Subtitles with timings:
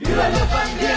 [0.00, 0.96] 娱乐乐翻天，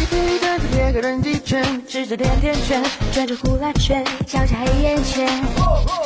[0.00, 5.28] 一个一个子贴个人几圈，吃着甜甜圈，转着呼啦圈，瞧瞧黑眼圈，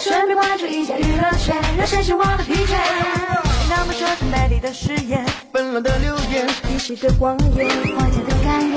[0.03, 2.75] 顺便关注一下娱乐圈，让身心忘了疲倦。
[3.71, 8.77] 那么说成代理的誓言，纷乱的留言，一时的光源，华家的甘愿，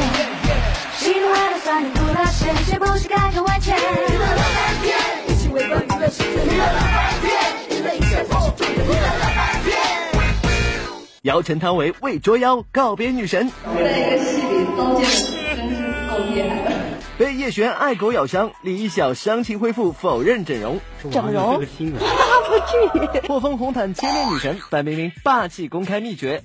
[1.00, 3.76] 喜怒哀乐算你不拉线，谁不是改头换面？
[3.76, 4.96] 娱乐乐翻天，
[5.28, 7.41] 一起围观娱乐世界，娱乐乐翻天，
[11.24, 15.76] 姚晨汤唯为捉妖告别女神，在一个戏里刀剑的真是
[16.10, 16.72] 够厉害的。
[17.16, 20.80] 被叶璇爱狗咬伤，李一晓伤情恢复，否认整容。
[21.12, 21.60] 整容？
[21.60, 23.20] 不至于。
[23.28, 26.42] 破风红毯千面女神范冰冰霸气公开秘诀。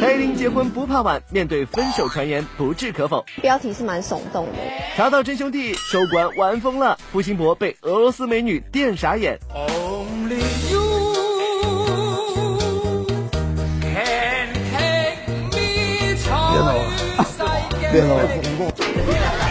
[0.00, 3.26] 蔡依林结婚不怕晚，面对分手传言不置可否。
[3.42, 4.52] 标题是蛮耸动的。
[4.96, 9.38] 查到真兄弟收官玩疯了，付辛博被俄罗斯美女电傻眼。
[9.54, 10.40] Only
[17.90, 19.47] 别闹了，别闹了。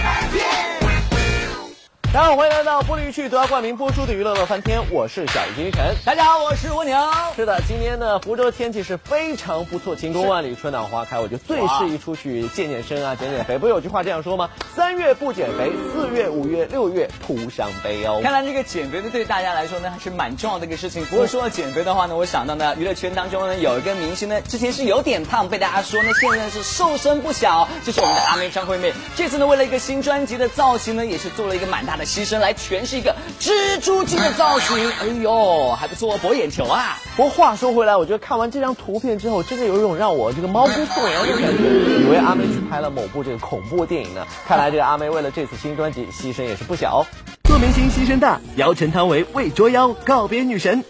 [2.18, 5.94] 大家好，欢迎来到玻璃趣独家冠名播出的娱乐乐翻天，我是小鱼金晨。
[6.04, 6.98] 大家好，我是蜗牛。
[7.36, 13.59] 是的，今天呢，福州天气是非常不错，晴空万里，春暖花开，我就最适宜出去健健身啊，减减肥。
[13.59, 14.50] 不是有句话这样说吗？
[14.76, 18.20] 三月不减肥，四月、五月、六月徒伤悲哦。
[18.24, 21.06] 看来这个减肥呢，对大家来说呢，还是蛮重要的一个事情。
[21.06, 28.92] 不过说到减肥的话呢，我想到呢，娱乐圈当中呢，有一个明星呢，之前是有点胖，被大家说呢，现在是瘦身不小，就是我们的阿妹张惠妹。
[29.16, 34.91] 这次呢，为了一个新专辑的造型呢，也是做了一个蛮大的牺牲，来诠释一个蜘蛛精的造型。
[35.02, 36.97] 哎呦，还不错，博眼球啊。
[37.18, 44.24] 不过话说回来，我觉得看完这张图片之后，真的有一种让我这个毛骨悚然的感觉，以为阿妹去拍了某部这个恐怖电影呢。
[44.48, 47.04] 看来这个阿妹为了这次新专辑牺牲也是不小。
[47.46, 50.84] 做明星牺牲大，姚晨汤唯为捉妖告别女神。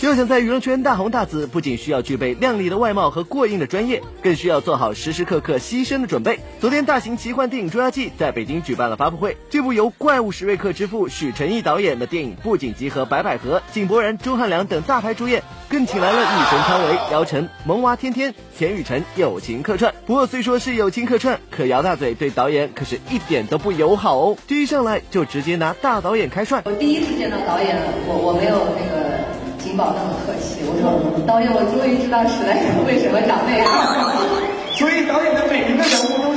[0.00, 6.40] 要想在娱乐圈大红大紫，不仅需要具备靓丽的外貌和过硬的专业，更需要做好时时刻刻牺牲的准备。
[6.60, 9.36] 昨天，大型奇幻电影《捉妖记》在北京举办了发布会。
[9.50, 15.42] 这部由怪物史瑞克之父许晨毅导演的电影，不仅集合白百合、井柏然、钟汉良等大牌主演，
[15.74, 19.92] 更请来了女神汤唯、姚晨、萌娃天天、钱雨辰友情客串。
[20.06, 24.36] 不过虽说是友情客串，可姚大嘴对导演可是一点都不友好哦。
[24.46, 26.62] 这一上来就直接拿大导演开涮。
[26.64, 27.76] 我第一次见到导演，
[28.06, 29.18] 我我没有那个
[29.58, 33.66] 景宝那么客气，我说导演，我终于知道史莱克为什么长那样。
[34.78, 36.33] 所以导演的每一个人物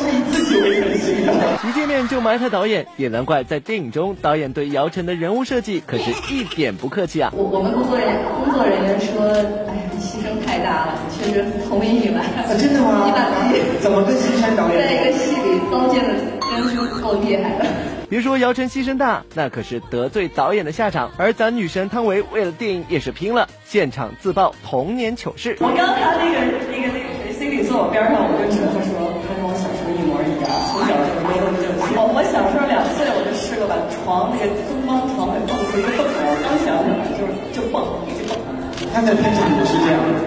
[1.67, 7.31] 一见面就埋汰导演，也难怪在电影中导演对姚晨的人物设计可是一点不客气啊。
[7.35, 8.07] 我我们工作人
[8.43, 9.25] 工作人员说，
[9.67, 12.21] 哎呀，你牺牲太大了，确实同意你来。
[12.21, 13.05] 啊，真的吗？
[13.05, 14.77] 你把自己怎么跟西山导演？
[14.77, 16.13] 在一个戏里刀剑的
[16.51, 17.65] 真是够厉害的。
[18.09, 21.11] 别说姚晨牺牲大，那可是得罪导演的下场。
[21.17, 25.57] 而咱女神汤唯为了电影也是拼了，现场自曝童年糗事。
[25.59, 26.39] 我刚看那个
[26.71, 28.71] 那个那个谁 C 里坐我边上，我就觉得
[34.07, 36.05] 床那个东方床给蹦出一个洞
[36.41, 38.39] 刚想起来就是就蹦一直蹦。
[38.93, 40.23] 他在片场也是这样的。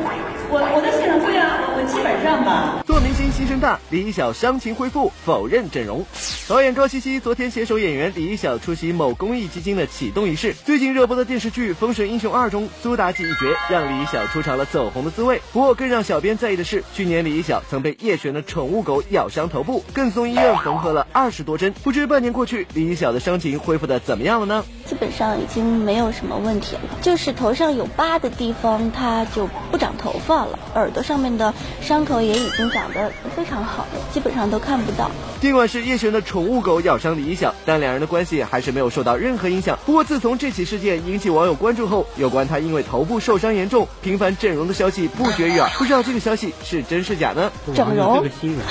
[0.50, 2.79] 我我在现场对啊，我基本上吧。
[3.02, 6.04] 明星牺牲大，李一晓伤情恢复，否认整容。
[6.48, 10.52] 导演高希希昨天携手演员李一晓出席某公益基金的启动仪式。
[10.52, 15.40] 最近热播的电视剧《封神英雄二》中，苏妲己一角让李一晓出场了走红的滋味。
[15.52, 21.72] 不过更让小编在意的是，去年李一晓曾被叶璇的宠物狗咬伤头部，更送医院缝合了二十多针。
[21.82, 24.64] 不知半年过去，李一晓的伤情恢复的怎么样了呢？
[24.84, 30.58] 基本上已经没有什么问题了，就是头上有疤的地方，它就不长头发了。
[30.74, 35.10] 耳朵上面的伤口也已经长得非常好，基本上都看不到。
[35.40, 39.78] 尽管是叶璇的宠物狗咬伤李一晓，但两人的关系还是没有受到任何影响。
[39.86, 45.68] 不过自从这起事件引起网友关注后，有关他因为头部受伤严重频繁整容的消息不绝于耳。
[45.78, 47.50] 不知道这个消息是真是假呢？
[47.74, 48.22] 整容？
[48.22, 48.28] 哈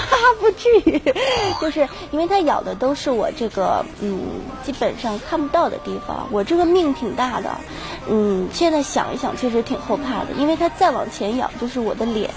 [0.10, 1.02] 哈，不至于，
[1.60, 4.20] 就是因为他咬的都是我这个嗯，
[4.64, 6.28] 基本上看不到的地方。
[6.32, 7.50] 我这个命挺大的，
[8.08, 12.30] 嗯，现在想一想确实挺后怕的，因为他再往前咬就是我的脸，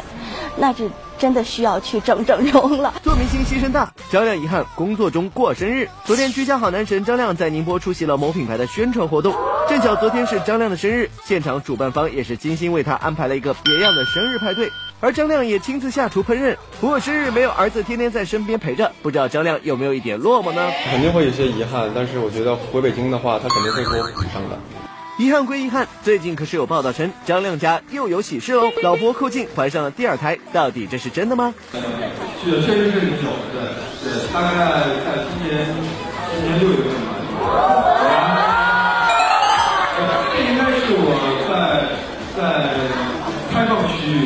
[0.56, 0.86] 那就
[1.22, 2.92] 真的需要去整整容了。
[3.00, 5.88] 做明星牺牲大，张亮遗憾工作中过生日。
[6.04, 9.32] 昨天居家好男神张亮在宁波出席了某品牌的宣传活动，
[9.68, 16.56] 正巧昨天是张亮的生日，现场主办方也是精心为他安排了一个别样的生日派对，而张亮也亲自下厨烹饪。
[16.80, 20.72] 不过生日没有儿子天天在身边陪着，不知道张亮有没有一点落寞呢？
[20.90, 24.58] 肯定会有些遗憾，但是我觉得回北京的话，他肯定会给我补上的。
[25.18, 31.52] 遗憾归遗憾，最近可是有报道称张亮家又有喜事哦，老婆寇静怀上了第二胎，到底这是真的吗？
[32.42, 34.48] 是的，确实是有的，对，大概
[35.04, 35.52] 在今年
[36.32, 37.12] 今年六月份吧。
[40.34, 41.06] 这应该是我
[41.46, 41.52] 在
[42.34, 42.40] 在
[43.52, 44.16] 开放区域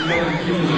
[0.00, 0.72] 应该是第四岁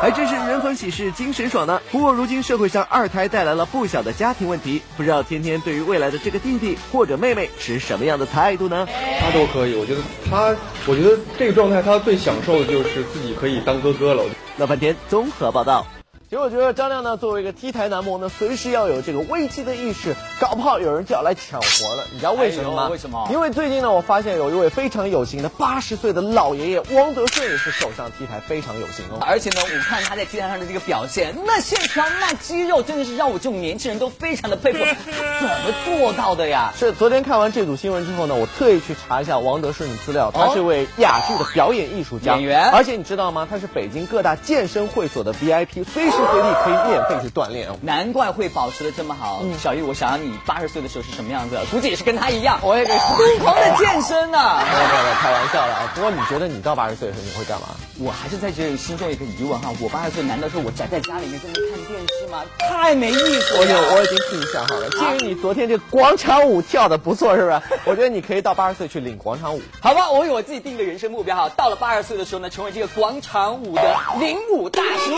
[0.00, 1.78] 还真是人逢喜事精神爽呢。
[1.90, 8.88] 不过如今社会上二胎带来了不小的家庭问题，不知道天天对于未来的这个弟弟或者妹妹持什么样的态度呢？
[9.20, 10.00] 他都可以，我觉得
[10.30, 10.56] 他，
[10.86, 14.24] 我觉得这个状态他最享受的就是自己可以当哥哥了。
[14.56, 15.86] 乐翻天综合报道。
[16.30, 22.04] 其实我觉得张亮呢，作为一个 T 台男模呢，随时要有这个危机的意识，搞不好有人就要来抢活了。
[22.12, 22.84] 你知道为什么吗？
[22.84, 29.18] 哎为什么因为最近呢，我发现有一位非常有型的八十岁的老爷爷汪德顺也是手上 T 台非常有型哦。
[29.20, 34.78] 而且呢，我看他在 T 台上的这个表现，那线条、那肌肉，真的是让我这种年轻人都非常的佩服。
[34.84, 36.72] 他怎么做到的呀？
[36.78, 43.48] 是昨天看完这组新闻之后呢，我特意去查一下王德顺的资料，他是位哑剧的表演艺术家、演员而且你知道吗？
[43.50, 47.76] 他是北京各大健身会所的 VIP，随时随地可以免费去锻炼哦。
[47.82, 49.40] 难怪会保持的这么好。
[49.42, 54.62] 嗯小玉，我想想你八十岁的时候是什么样子，估计也是跟他一样，我也给 疯狂的健身啊。
[54.64, 55.92] 没有没有开玩笑了啊！
[55.94, 57.68] 不过你觉得你到八十岁的时候你会干嘛？
[57.98, 62.42] 我还是在这里心中有一个疑问哈，我八十岁难道是我宅在家里面在那看电视吗？
[62.58, 63.94] 太没意思我有，了。
[63.96, 64.88] 我已经替你想好了。
[64.90, 67.60] 鉴于你昨天这广场舞跳的不错，是不是？
[67.84, 69.60] 我觉得你可以到八十岁去领广场舞。
[69.80, 75.12] 好吧，我有我自己定的人生目标哈，到了八十岁的时候呢，成为这个广场舞的领舞大叔。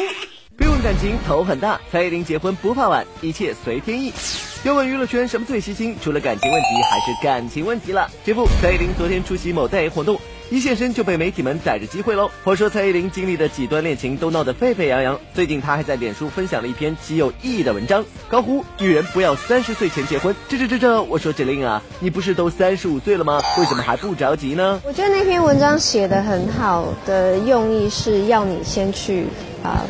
[0.56, 4.12] 别问感情头很大，蔡依林结婚不怕晚，一切随天意。
[4.64, 8.10] 要问娱乐圈什么最吸睛，除了感情问题还是感情问题了。
[8.25, 10.20] 这不，蔡依林昨天出席某代言活动，
[10.50, 12.31] 一现身就被媒体们逮着机会喽。
[12.44, 20.37] 话说蔡依林经历的几段恋情都闹得沸沸扬扬，最近她还在脸书分享了一篇极有意义的文章，高呼女人不要三十岁前结婚。
[20.49, 23.40] 这这这这，我说指令啊，你不是都三十五岁了吗？
[23.58, 24.81] 为什么还不着急呢？
[24.84, 29.25] 我觉得那篇文章写的很好的用意是要你先去
[29.64, 29.87] 啊、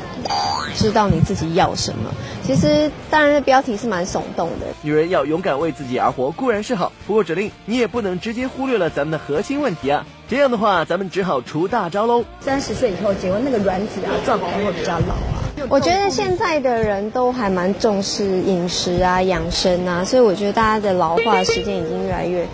[0.75, 2.13] 知道你自己要什么。
[2.45, 4.67] 其实当然，标题是蛮耸动的。
[4.83, 10.05] 女人要勇敢为自己而活固然是好，不过指令你也不能直接忽略了咱们的核心问题啊。
[10.29, 12.25] 这样的话，咱们只好出大招喽。
[12.41, 15.45] 三十岁以后结婚，那个卵子啊状况会比较老啊。
[15.69, 22.47] 我觉得现在的人都还蛮重视饮食啊、养生啊，所以我觉得大家的老化时间已经越来越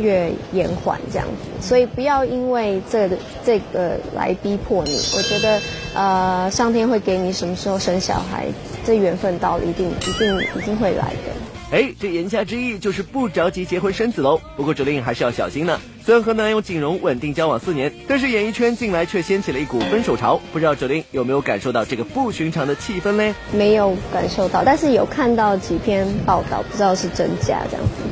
[0.00, 4.92] 越延缓这样子，所以不要因为这个这个来逼迫你。
[5.14, 5.60] 我觉得
[5.94, 8.46] 呃，上天会给你什么时候生小孩，
[8.84, 11.32] 这缘分到了，一定一定一定会来的。
[11.72, 14.40] 哎，这言下之意就是不着急结婚生子喽。
[14.56, 15.78] 不过指令还是要小心呢。
[16.04, 20.40] 虽然和男友景荣稳定交往四年，但是演艺圈近来却掀起了一股分手潮。
[20.52, 23.32] 不知道指令有没有感受到这个不寻常的气氛嘞？
[23.52, 28.02] 没有感受到，但是有看到几篇报道，不知道是真假这样子。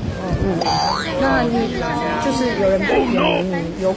[0.48, 0.58] 嗯，
[1.20, 1.76] 那你
[2.24, 3.44] 就是有人不言
[3.76, 3.94] 你有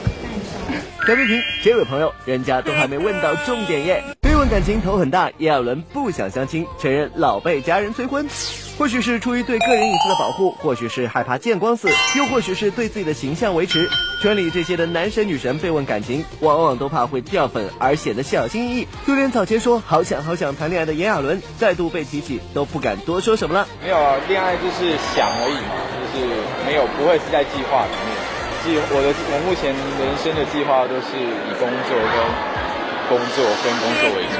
[1.06, 4.04] 小批评，这位朋友，人家都还没问到重点耶。
[4.20, 8.28] 追问感情头很大，炎亚纶不想相亲，承认老被家人催婚。
[8.78, 13.88] 或许是出于对个人隐私的保护，或许是害怕见光死，又或许是对自己的形象维持。
[14.20, 18.88] 圈里这些的男神女神被问感情，往往都怕会掉粉而显得小心翼翼。
[19.06, 23.66] 就连早前说好想好想谈恋爱的炎亚纶，再度被提起，都不敢多说什么了。
[23.82, 26.20] 没有啊，恋爱就是想而已嘛，就是
[26.68, 28.12] 没有不会是在计划里面。
[28.62, 32.16] 计我的我目前人生的计划都是以工作跟
[33.10, 34.36] 工作跟工作为主。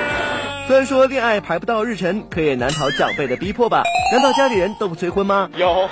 [0.68, 3.82] 虽然说恋爱排不到日程，可也难逃长辈的逼迫吧？
[4.12, 5.50] 难道家里人都不催婚吗？
[5.56, 5.88] 有，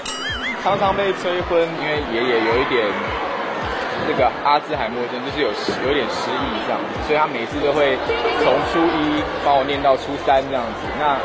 [0.63, 2.87] 常常被催婚，因为爷爷有一点
[4.07, 5.51] 那个阿兹海默症，就是有
[5.89, 7.99] 有点失忆这样，所以他每次都会
[8.47, 10.87] 从初一帮我念到初三这样子。
[11.01, 11.19] 那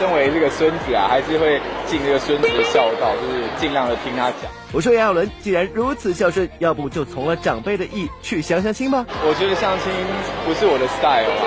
[0.00, 4.50] 身为这个孙子啊，还是会尽这个孙子的孝道，就是尽量的听他讲。
[4.72, 9.04] 我说杨亚伦既然如此孝顺，要不就从了长辈的意去相相亲吧？
[9.22, 9.92] 我觉得相亲
[10.46, 11.44] 不是我的 style 啊，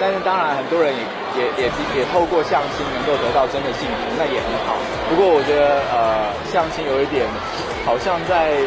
[0.00, 0.92] 但是当然很多人
[1.38, 4.74] 也也也也透过相亲能够得到真的幸福，那也很好。
[5.08, 7.22] 不过我觉得呃，相亲有一点
[7.86, 8.58] 好像在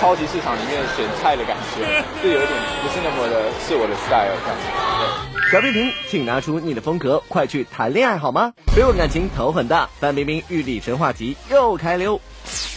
[0.00, 1.80] 超级市场里面选菜的感觉，
[2.22, 5.50] 就有一点不是那么的是我的 style 这样子。
[5.50, 8.52] 小冰冰，请拿出你的风格，快去谈恋爱好吗？
[8.74, 12.20] 别问感情头很大，范冰冰与李晨话题又开溜。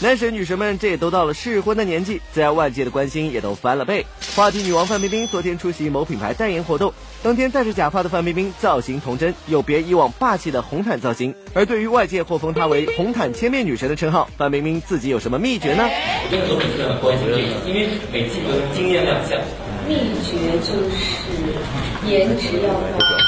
[0.01, 4.05] 男神女神们这也都到了适婚的年纪，自然外界的关心也都翻了倍。
[4.33, 11.35] 话题女王范冰冰昨天出席某品牌代言活动，当天戴着假发的范冰冰造型童真，有别以往霸气的红毯造型。
[11.53, 15.83] 而对于外界获封她为“红毯千面女神”的称号，范冰冰自己有什么秘诀呢？
[15.83, 19.37] 我跟很多粉丝很关心这个，因为每次都惊艳亮相。
[19.85, 23.18] 秘诀就是颜值要高，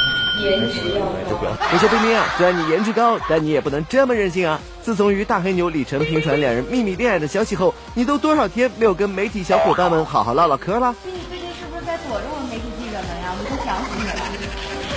[0.42, 1.06] 颜值要。
[1.06, 1.48] 高。
[1.74, 4.60] 我说冰冰啊，虽然你颜值高，但你也不能这么任性啊！
[4.82, 10.96] 自从与大黑牛李晨平传两人秘密恋爱的消息后，你都多少天没有跟媒体小伙伴们好好唠唠嗑了？
[11.06, 13.32] 你最近是不是在躲着我们媒体记者们呀？
[13.32, 14.14] 我们都想死你了。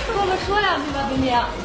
[0.07, 1.64] 跟我们说两句吧，冰冰。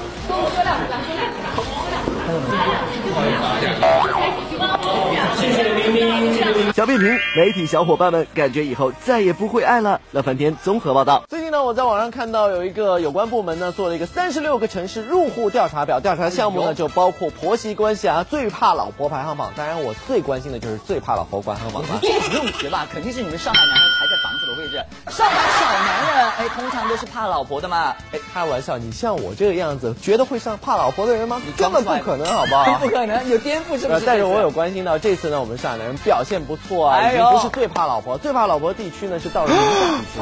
[6.73, 10.01] 小片评，媒体小伙伴们感觉以后再也不会爱了。
[10.13, 11.25] 乐翻天综合报道。
[11.29, 19.53] 最近呢，我在网上看到有一个有关部门呢做了一个三十六个城市入户调查表，调查项目呢就包括婆媳关系啊、最怕老婆排行榜。
[19.57, 21.99] 当然，我最关心的就是最怕老婆排行榜了。
[22.01, 22.87] 这 个不用学吧？
[22.93, 24.17] 肯定是你们上海男人排在
[24.61, 24.85] 位置。
[25.09, 27.95] 上海小男人，哎，通常都是怕老婆的嘛。
[28.12, 31.40] 哎，开玩笑，你像我这个样子，觉得会上怕老婆的人吗？
[31.57, 32.79] 根本不可能，好不好？
[32.79, 34.05] 不可能，有颠覆是不是？
[34.07, 40.21] 但是我有关心到这次呢，我们上海男人表现不错啊，已经不是最怕老婆，最怕老婆地区呢是到了宁夏地区。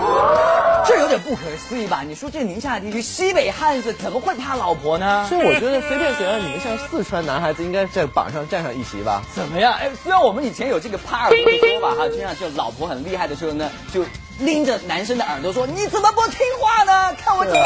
[0.86, 2.02] 这有点不可思议吧？
[2.06, 5.26] 你说这宁夏地区西北汉子怎么会怕老婆呢？
[5.28, 9.22] 所以我觉得随便谁让你们像四川男孩子，应该在榜上占上一席吧？
[9.34, 9.74] 怎么样？
[9.74, 14.02] 哎，虽然我们以前有这个怕耳朵的说法哈，就像就老婆很厉害的时候呢，就
[14.38, 17.14] 拎着男生的耳朵说：“你怎么不听话呢？
[17.14, 17.64] 看我这样。”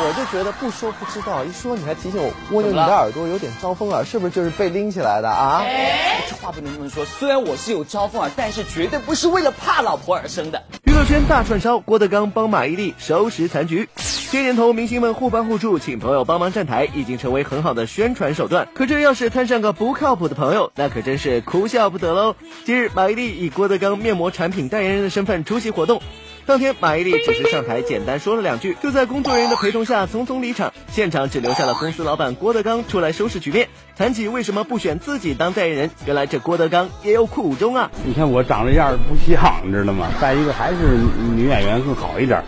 [0.00, 5.62] 我就觉得不说不知道，一说你还提醒我蜗牛你的耳朵有点招风耳，是不是就是被拎起来的啊？
[6.28, 10.62] 这话不能这么说，虽然我是有招风耳，但是绝对不是为了怕老婆而生的。
[10.84, 13.88] 娱乐圈大串烧，郭德纲帮马伊琍收拾残局。
[14.32, 18.66] 这年头，明星们互帮互助，请朋友帮忙站台，已经成为很好的宣传手段。
[18.74, 22.34] 可这要是摊上个不靠谱的朋友，那可真是哭笑不得喽。
[22.64, 26.02] 今日，马伊琍以郭德纲面膜产品代言人的身份出席活动。
[26.44, 33.68] 当天，马伊琍只是上台简单说了两句，就在工作人员的陪同下匆匆离场，现场只留下了公司老板郭德纲出来收拾局面。
[33.96, 37.90] 谈起为什么不选自己当代言人，原来这郭德纲也有苦衷啊！
[38.04, 40.08] 你看我长这样不像，知道吗？
[40.20, 40.76] 再一个还是
[41.34, 42.44] 女演员更好一点。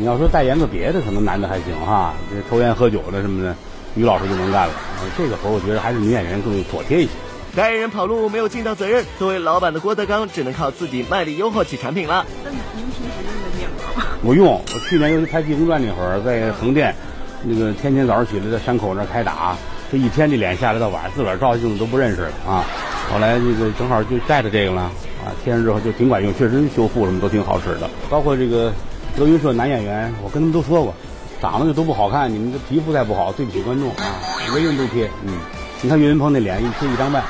[0.00, 3.52] 你要说代言个别的，可能男的还行哈，这抽烟喝酒的什么的，
[3.94, 4.72] 女老师就能干了。
[5.16, 7.10] 这个活我觉得还是女演员更妥帖一些。
[7.56, 12.24] 代言人跑路没有尽到责任，作为老板的郭德纲只能靠自己卖力优化起产品了。
[12.44, 14.04] 那您平时用的面膜？
[14.22, 16.94] 我用，我去年尤其拍《济公传》那会儿，在横店，
[17.42, 19.56] 那个天天早上起来在山口那儿开打，
[19.90, 22.64] 这一天这脸下来到晚上自个儿照镜子都不认识了啊。
[23.10, 27.90] 后来那个正好就带着这个了啊，贴上之后就挺管用，确实修复什么都挺好使的。
[28.08, 28.72] 包括这个
[29.18, 30.94] 德云社男演员，我跟他们都说过，
[31.42, 34.14] 长得就都不好看，你们的皮肤再不好，对不起观众啊，
[34.54, 35.10] 人人都贴。
[35.26, 35.34] 嗯，
[35.82, 37.24] 你看岳云鹏那脸一贴一张半。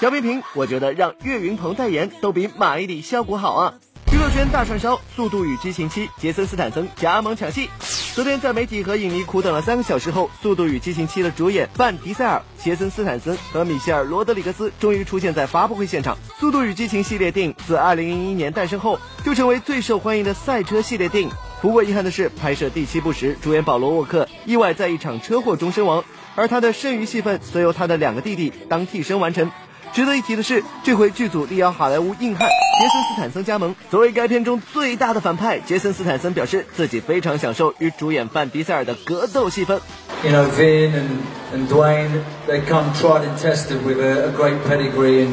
[0.00, 3.74] 小批评，我觉得让岳云鹏代言都比马伊琍效果好啊！
[4.12, 7.68] 娱乐圈大串烧，《速度与激情七》杰森斯坦森加盟抢戏。
[8.14, 16.16] 昨天在媒体和影迷苦等了三个小时后，《速度与激情七》的主演范迪塞尔、杰森斯坦森和米歇尔罗德里格斯终于出现在发布会现场。
[16.40, 21.30] 《速度与激情》系列电影自2001年诞生后，就成为最受欢迎的赛车系列电影。
[21.60, 26.04] 不过遗憾的是，拍摄第七部时，主演保罗沃克意外在一场车祸中身亡，
[26.36, 29.50] 而他的剩余戏份则由他的两个弟弟当替身完成。
[29.96, 33.74] 值得一提的是，这回剧组力邀好莱坞硬汉杰森斯坦森加盟。
[33.90, 39.80] 作为该片中最大的反派，杰森斯坦森表示自己非常享受与主演范迪塞尔的格斗戏份。
[40.22, 41.08] You know, Vin and,
[41.54, 42.10] and Dwayne,
[42.46, 45.32] they come tried and tested with a, a great pedigree and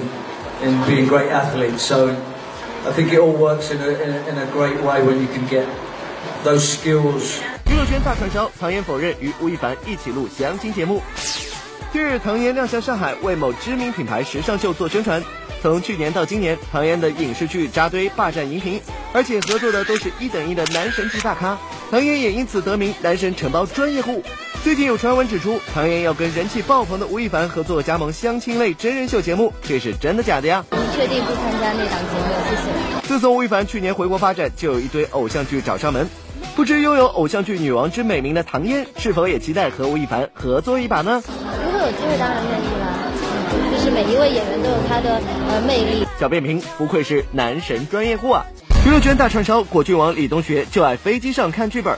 [0.63, 1.79] and being great athletes.
[1.79, 2.15] So
[2.87, 5.27] I think it all works in a, in a, in a great way when you
[5.27, 5.65] can get
[6.45, 7.41] those skills.
[7.69, 11.01] 娱乐圈大串烧，唐嫣否认与吴亦凡一起录相亲节目。
[11.93, 15.23] 近日，唐嫣亮相上海，为某知名品牌时尚秀做宣传。
[15.61, 18.81] 从去年到今年，唐嫣的影视剧扎堆霸占荧屏，
[19.13, 21.55] 而且合作的都是一等一的男神级大咖。
[21.91, 24.23] 唐嫣也因此得名男神承包专业户。
[24.63, 30.65] 最近有传闻指出，唐嫣要跟人气爆棚的吴亦凡合作加盟相亲类真人秀节目，这是真的假的呀？
[30.71, 32.25] 你确定不参加那档节目？
[32.49, 33.07] 谢谢。
[33.07, 36.09] 自从吴亦凡去年回国发展，就有一堆偶像剧找上门。
[36.55, 41.21] 不知拥有偶像剧女王之美名的唐嫣，是否也期待和吴亦凡合作一把呢？
[41.83, 43.11] 有机会，当然愿意啦。
[43.71, 46.07] 就是每一位演员都有他的呃魅力。
[46.17, 48.45] 小变评，不愧是男神专业户啊！
[48.85, 51.97] 娱乐圈大串烧，果郡王李东学就爱飞机上看剧本。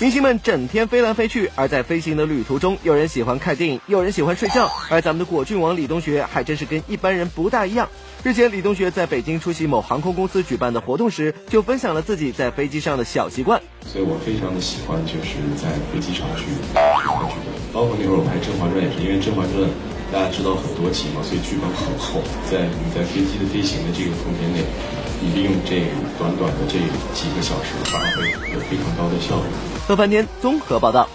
[0.00, 7.88] 明星们整天飞来飞去，而在飞行的旅途中，有人喜欢看电影，有人喜欢睡觉，而咱们的果郡王李东学还真是跟一般人不大一样。
[8.22, 13.60] 日前，李东学在北京出席某航空公司举办的活动时，就分享了自己在飞机上的小习惯。
[13.86, 19.58] 所以我非常的喜欢，就是在飞机上去看剧本，包括那会儿我拍《甄嬛传》也是，因为《甄嬛传》
[20.12, 24.62] 大家知道很多集嘛，所以剧本很厚，在你在飞机的飞行的这个空间内，
[25.18, 25.82] 你利用这
[26.16, 26.78] 短短的这
[27.18, 29.50] 几个小时，发挥有非常高的效率。
[29.88, 31.08] 乐翻天综合报道。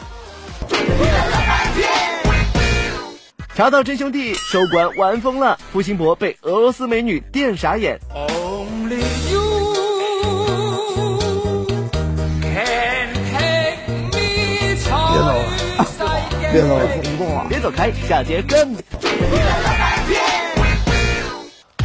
[3.55, 7.97] 查到真兄弟收官玩疯了，付辛博被俄罗斯美女电傻眼。
[16.51, 18.75] 别走，开，下节更。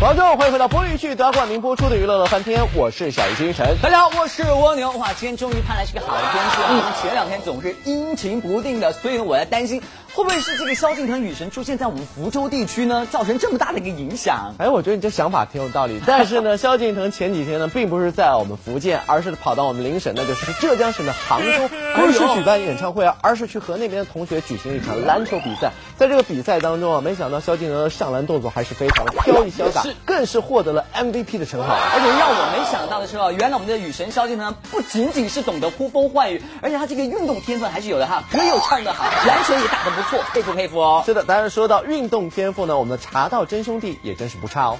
[0.00, 3.76] 观众，欢迎回到玻璃剧德冠名播出的娱乐乐翻天，我是小鱼星辰。
[3.80, 4.90] 大家好，我是蜗牛。
[4.92, 6.68] 哇，今天终于盼来是个好的天气了。
[6.70, 9.80] 因为前两天总是阴晴不定的，所以呢，我在担心
[10.12, 14.54] 会不会是这个萧敬腾女神出现在我们福州地区呢，造成这么大的一个影响。
[14.58, 16.00] 哎，我觉得你这想法挺有道理。
[16.04, 25.70] 但是呢， 萧敬腾前几天呢，并不是在我们福建，而是跑到我们邻省，那就是浙江省的杭州， 不是举办演唱会啊，而是去和那边的同学举行一场篮球比赛。
[25.96, 31.74] 在这个比赛当中啊，没想到萧敬腾的上篮动作还是非常的飘逸潇洒，更是获得了 MVP 的称号。
[31.74, 41.02] 而且让我没想到的是哦，原来我们的雨神萧敬腾不仅仅是懂得呼风唤雨，而且他这个运动天分还是有的哈，歌又唱得好， 篮球也打得不错，佩服佩服哦。
[41.04, 44.78] 是的，当然说到运动天赋呢，我们的茶道真兄弟也真是不差哦。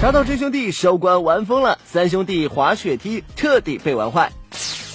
[0.00, 4.30] 茶道真兄弟收官玩疯了，三兄弟滑雪梯彻底被玩坏。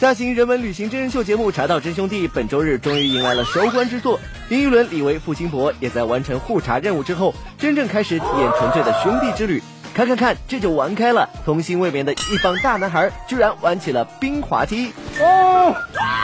[0.04, 4.20] 大型人文旅行真人秀节目《茶道真兄弟》本周日终于迎来了收官之作。
[4.50, 9.64] 林依轮、李维、付辛博也在完成互查任务之后，真正开始体验纯粹的兄弟之旅。
[9.94, 11.30] 看看看，这就玩开了！
[11.46, 14.92] 童心未泯的一帮大男孩，居然玩起了冰滑梯。
[15.22, 15.74] 哦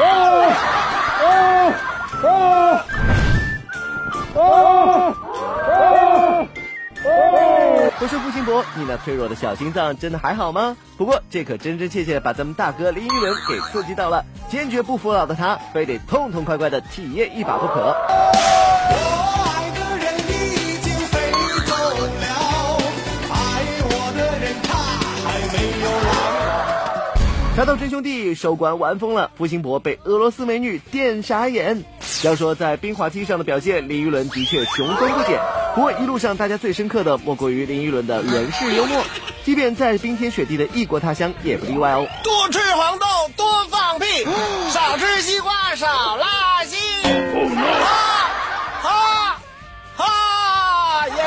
[0.01, 0.53] 哦
[1.23, 1.73] 哦
[2.23, 2.83] 哦
[4.35, 5.15] 哦
[7.05, 7.48] 哦！
[8.01, 10.77] 我是付辛博，你那脆弱的小心脏真的还好吗？
[10.97, 17.93] 不过这可真真切切把咱们大哥林依轮给刺激到了，坚决不服老的他，非得痛痛快快的体验一把不可。
[27.57, 31.83] 茶道真兄弟收官玩疯了，付辛博被俄罗斯美女电傻眼。
[32.23, 35.37] 要说在冰滑梯上的表现，林依轮的确雄风不减。
[35.75, 39.01] 不过一路上大家最深刻的莫过于林依轮的人世幽默，
[39.45, 42.07] 即便在冰天雪地的异国他乡也不例外哦。
[42.23, 43.05] 多吃黄豆，
[43.37, 44.05] 多放屁，
[44.71, 46.75] 少吃西瓜，少拉稀。
[47.55, 48.29] 哈
[48.81, 49.39] 哈
[49.95, 51.23] 哈耶！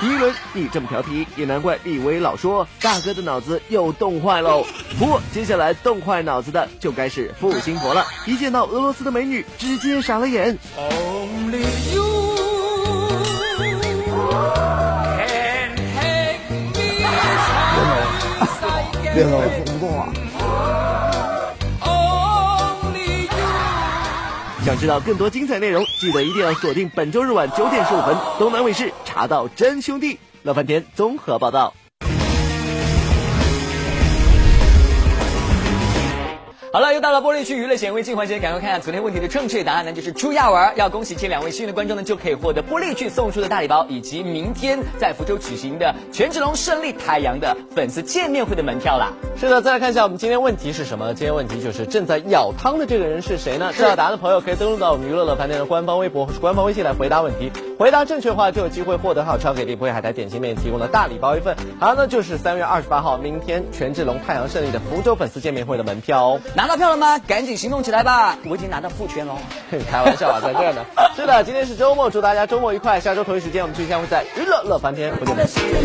[0.00, 4.64] 林依轮，你这么调皮，也难怪李威老说大哥的脑子又冻坏喽。
[4.98, 10.58] 不过接下来冻坏脑子的就该是付辛博了，一见到俄罗斯的美女，直接傻了眼。
[10.76, 11.64] Only
[19.14, 20.12] 别了，不动了。
[24.64, 31.74] 想知道更多精彩内容，记得一定要锁定本周日晚九点十五分，东南卫视《茶道真兄弟》乐翻天综合报道。
[36.74, 40.72] 好了，又到了玻璃区娱乐显微镜环节，赶快看一下昨天问题的正确答案呢，就是朱亚文。
[40.74, 49.12] 要恭喜这两位幸运的观众呢，就可以获得玻璃区送出的大礼包，以及明天在福州举行的权志龙胜利太阳的粉丝见面会的门票啦。
[49.36, 51.14] 是的，再来看一下我们今天问题是什么？
[51.14, 53.72] 今天问题就是正在舀汤的这个人是谁呢？
[53.72, 57.52] 知道答案的朋友可以登录到我们娱乐乐饭店的官方微博或是官方微信来回答问题。
[57.78, 61.56] 回答正确的话就有机会获得好超给力不会海苔点心面提供的大礼包一份。
[61.80, 66.40] 还有呢就是三月二十八号明天权志龙太阳胜利的福州粉丝见面会的门票哦。
[66.54, 67.18] 拿到票了吗？
[67.18, 68.36] 赶紧行动起来吧！
[68.46, 69.36] 我已经拿到付权喽。
[69.90, 70.84] 开玩笑啊，在这儿呢。
[71.16, 73.00] 是的，今天是周末，祝大家周末愉快。
[73.00, 75.84] 下周同一时间我们继续相会在娱乐乐翻天，不见不散。